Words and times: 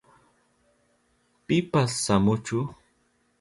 Pipas 1.45 1.91
shamuchu. 2.05 2.57